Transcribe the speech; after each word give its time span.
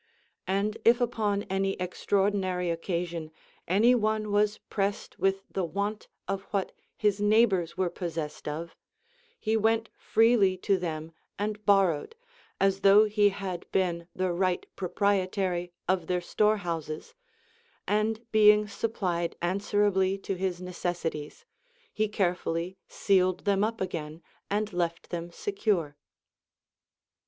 And 0.47 0.79
if 0.83 0.99
upon 0.99 1.43
any 1.43 1.73
extraordinary 1.79 2.71
occasion 2.71 3.29
any 3.67 3.93
one 3.93 4.31
was 4.31 4.57
pressed 4.57 5.19
with 5.19 5.43
the 5.51 5.63
want 5.63 6.07
of 6.27 6.41
what 6.45 6.71
his 6.97 7.19
neig 7.19 7.49
hbors 7.49 7.77
were 7.77 7.91
possessed 7.91 8.47
of, 8.47 8.75
he 9.39 9.55
went 9.55 9.89
freely 9.95 10.57
to 10.57 10.79
them 10.79 11.11
and 11.37 11.63
borrowed, 11.67 12.15
as 12.59 12.79
though 12.79 13.03
he 13.03 13.29
had 13.29 13.71
been 13.71 14.07
the 14.15 14.31
right 14.33 14.65
pro 14.75 14.89
prietary 14.89 15.69
of 15.87 16.07
their 16.07 16.19
storehouses; 16.19 17.13
and 17.87 18.25
being 18.31 18.67
supplied 18.67 19.35
answer 19.39 19.85
ably 19.85 20.17
to 20.17 20.33
his 20.33 20.59
necessities, 20.59 21.45
he 21.93 22.07
carefully 22.07 22.75
sealed 22.87 23.45
them 23.45 23.63
up 23.63 23.79
again 23.79 24.23
and 24.49 24.73
left 24.73 25.11
them 25.11 25.29
secure. 25.31 25.95